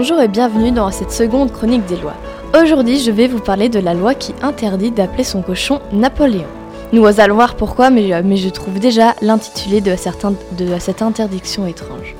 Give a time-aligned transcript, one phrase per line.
[0.00, 2.16] Bonjour et bienvenue dans cette seconde chronique des lois.
[2.58, 6.46] Aujourd'hui, je vais vous parler de la loi qui interdit d'appeler son cochon Napoléon.
[6.94, 12.16] Nous allons voir pourquoi, mais, euh, je trouve déjà l'intitulé de, de cette interdiction étrange.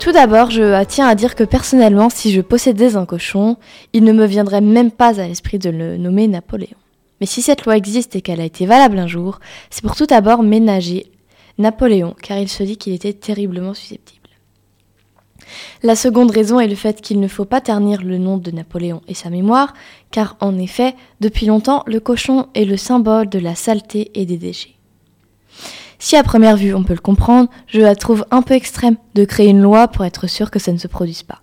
[0.00, 3.56] Tout d'abord, je tiens à dire que personnellement, si je possédais un cochon,
[3.94, 6.76] il ne me viendrait même pas à l'esprit de le nommer Napoléon.
[7.22, 9.40] Mais si cette loi existe et qu'elle a été valable un jour,
[9.70, 11.10] c'est pour tout d'abord ménager
[11.56, 14.19] Napoléon, car il se dit qu'il était terriblement susceptible.
[15.82, 19.02] La seconde raison est le fait qu'il ne faut pas ternir le nom de Napoléon
[19.08, 19.74] et sa mémoire,
[20.10, 24.38] car en effet, depuis longtemps, le cochon est le symbole de la saleté et des
[24.38, 24.76] déchets.
[25.98, 29.24] Si à première vue on peut le comprendre, je la trouve un peu extrême de
[29.26, 31.42] créer une loi pour être sûr que ça ne se produise pas.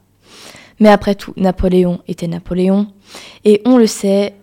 [0.79, 2.87] Mais après tout, Napoléon était Napoléon,
[3.45, 4.35] et on le sait,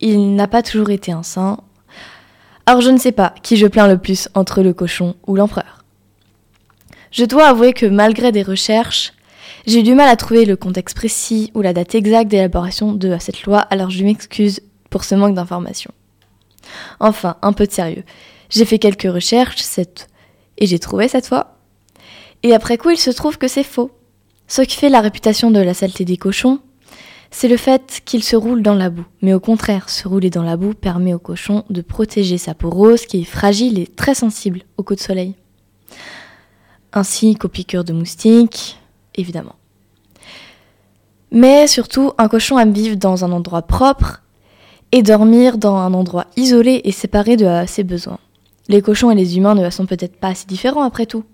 [0.00, 1.58] il n'a pas toujours été un saint.
[2.64, 5.81] Alors je ne sais pas qui je plains le plus entre le cochon ou l'empereur.
[7.12, 9.12] Je dois avouer que malgré des recherches,
[9.66, 13.16] j'ai eu du mal à trouver le contexte précis ou la date exacte d'élaboration de
[13.20, 15.92] cette loi, alors je m'excuse pour ce manque d'informations.
[17.00, 18.04] Enfin, un peu de sérieux.
[18.48, 20.08] J'ai fait quelques recherches cette...
[20.56, 21.58] et j'ai trouvé cette fois.
[22.42, 23.90] Et après coup, il se trouve que c'est faux.
[24.48, 26.60] Ce qui fait la réputation de la saleté des cochons,
[27.30, 29.06] c'est le fait qu'ils se roulent dans la boue.
[29.20, 32.70] Mais au contraire, se rouler dans la boue permet au cochon de protéger sa peau
[32.70, 35.34] rose qui est fragile et très sensible au coup de soleil
[36.92, 38.78] ainsi qu'aux piqûres de moustiques,
[39.14, 39.56] évidemment.
[41.30, 44.22] Mais surtout, un cochon aime vivre dans un endroit propre
[44.92, 48.18] et dormir dans un endroit isolé et séparé de ses besoins.
[48.68, 51.24] Les cochons et les humains ne sont peut-être pas assez différents après tout.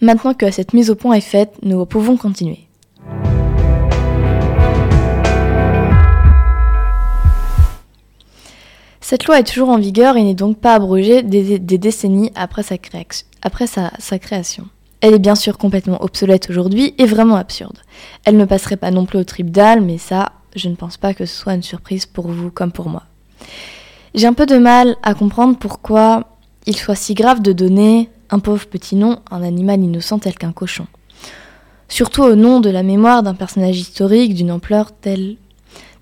[0.00, 2.66] Maintenant que cette mise au point est faite, nous pouvons continuer.
[9.00, 12.76] Cette loi est toujours en vigueur et n'est donc pas abrogée des, décennies après, sa,
[13.42, 14.68] après sa, création.
[15.00, 17.78] Elle est bien sûr complètement obsolète aujourd'hui et vraiment absurde.
[18.24, 21.26] Elle ne passerait pas non plus au tribunal, mais ça, je ne pense pas que
[21.26, 23.04] ce soit une surprise pour vous comme pour moi.
[24.14, 26.24] J'ai un peu de mal à comprendre pourquoi
[26.66, 30.34] il soit si grave de donner un pauvre petit nom à un animal innocent tel
[30.34, 30.86] qu'un cochon.
[31.88, 35.36] Surtout au nom de la mémoire d'un personnage historique d'une ampleur telle,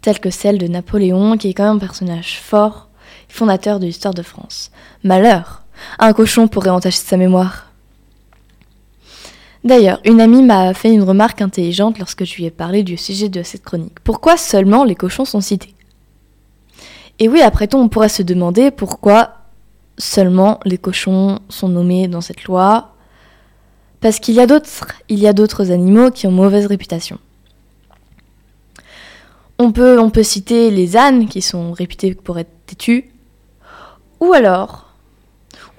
[0.02, 2.88] telle que celle de Napoléon, qui est quand même un personnage fort,
[3.28, 4.70] fondateur de l'histoire de France.
[5.04, 5.64] Malheur
[5.98, 7.66] Un cochon pourrait entacher sa mémoire.
[9.64, 13.28] D'ailleurs, une amie m'a fait une remarque intelligente lorsque je lui ai parlé du sujet
[13.28, 14.00] de cette chronique.
[14.04, 15.74] Pourquoi seulement les cochons sont cités?
[17.18, 19.32] Et oui, après tout, on pourrait se demander pourquoi
[19.98, 22.94] seulement les cochons sont nommés dans cette loi.
[24.00, 27.18] Parce qu'il y a d'autres, il y a d'autres animaux qui ont mauvaise réputation.
[29.58, 33.10] On peut, on peut citer les ânes qui sont réputés pour être têtus,
[34.20, 34.87] ou alors,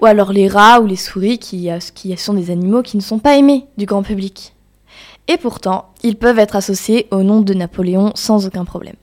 [0.00, 3.02] ou alors les rats ou les souris qui, euh, qui sont des animaux qui ne
[3.02, 4.54] sont pas aimés du grand public.
[5.28, 8.96] Et pourtant, ils peuvent être associés au nom de Napoléon sans aucun problème.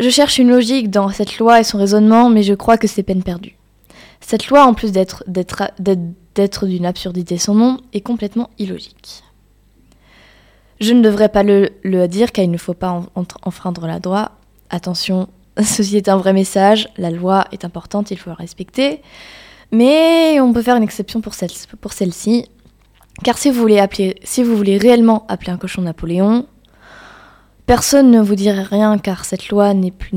[0.00, 3.02] Je cherche une logique dans cette loi et son raisonnement, mais je crois que c'est
[3.02, 3.56] peine perdue.
[4.20, 5.24] Cette loi, en plus d'être
[6.66, 9.22] d'une absurdité sans nom, est complètement illogique.
[10.80, 11.68] Je ne devrais pas le,
[12.08, 13.02] dire car il ne faut pas
[13.44, 14.32] enfreindre la loi.
[14.70, 15.28] Attention,
[15.62, 19.02] Ceci est un vrai message, la loi est importante, il faut la respecter.
[19.72, 22.46] Mais on peut faire une exception pour celle-ci.
[23.24, 26.46] car si vous, voulez réellement appeler un cochon Napoléon,
[27.66, 30.12] personne ne vous dirait rien car cette loi n'est plus,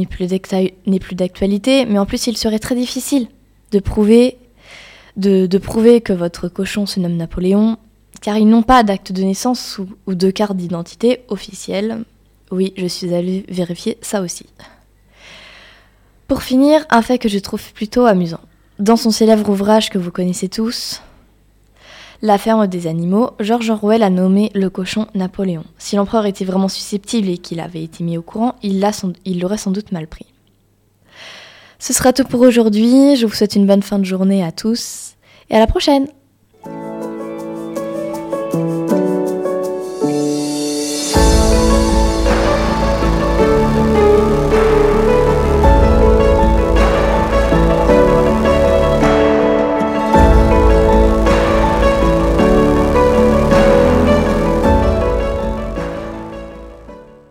[1.16, 3.30] d'actualité, mais en plus il serait très difficile
[3.72, 4.38] de prouver,
[5.16, 5.48] de,
[6.00, 7.78] que votre cochon se nomme Napoléon,
[8.22, 12.04] car ils n'ont pas d'acte de naissance ou, ou de carte d'identité officielle.
[12.52, 14.46] Oui, je suis allée vérifier ça aussi.
[16.28, 18.42] Pour finir, un fait que je trouve plutôt amusant.
[18.80, 21.02] Dans son célèbre ouvrage que vous connaissez tous,
[22.22, 25.64] La ferme des animaux, George Orwell a nommé le cochon Napoléon.
[25.78, 29.72] Si l'empereur était vraiment susceptible et qu'il avait été mis au courant, il l'aurait sans
[29.72, 30.26] doute mal pris.
[31.80, 35.16] Ce sera tout pour aujourd'hui, je vous souhaite une bonne fin de journée à tous
[35.50, 36.08] et à la prochaine